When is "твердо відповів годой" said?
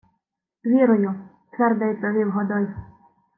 1.51-2.67